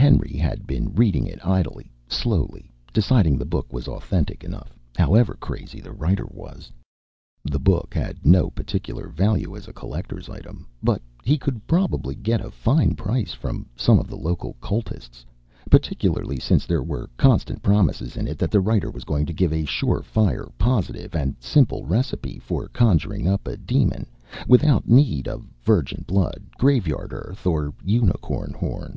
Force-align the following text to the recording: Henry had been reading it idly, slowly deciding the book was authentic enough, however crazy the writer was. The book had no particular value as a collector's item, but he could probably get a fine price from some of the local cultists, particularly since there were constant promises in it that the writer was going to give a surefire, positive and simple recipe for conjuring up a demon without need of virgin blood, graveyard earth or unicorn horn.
Henry 0.00 0.38
had 0.38 0.66
been 0.66 0.94
reading 0.94 1.26
it 1.26 1.44
idly, 1.46 1.92
slowly 2.08 2.72
deciding 2.90 3.36
the 3.36 3.44
book 3.44 3.70
was 3.70 3.86
authentic 3.86 4.42
enough, 4.42 4.74
however 4.96 5.34
crazy 5.34 5.78
the 5.78 5.92
writer 5.92 6.24
was. 6.30 6.72
The 7.44 7.58
book 7.58 7.92
had 7.92 8.24
no 8.24 8.48
particular 8.48 9.08
value 9.08 9.54
as 9.54 9.68
a 9.68 9.74
collector's 9.74 10.30
item, 10.30 10.66
but 10.82 11.02
he 11.22 11.36
could 11.36 11.66
probably 11.66 12.14
get 12.14 12.40
a 12.40 12.50
fine 12.50 12.94
price 12.94 13.34
from 13.34 13.66
some 13.76 13.98
of 13.98 14.08
the 14.08 14.16
local 14.16 14.54
cultists, 14.62 15.22
particularly 15.70 16.38
since 16.40 16.64
there 16.64 16.82
were 16.82 17.10
constant 17.18 17.60
promises 17.62 18.16
in 18.16 18.26
it 18.26 18.38
that 18.38 18.50
the 18.50 18.60
writer 18.62 18.90
was 18.90 19.04
going 19.04 19.26
to 19.26 19.34
give 19.34 19.52
a 19.52 19.66
surefire, 19.66 20.50
positive 20.56 21.14
and 21.14 21.36
simple 21.40 21.84
recipe 21.84 22.38
for 22.38 22.68
conjuring 22.68 23.28
up 23.28 23.46
a 23.46 23.58
demon 23.58 24.06
without 24.48 24.88
need 24.88 25.28
of 25.28 25.46
virgin 25.62 26.02
blood, 26.08 26.46
graveyard 26.56 27.12
earth 27.12 27.46
or 27.46 27.74
unicorn 27.84 28.54
horn. 28.54 28.96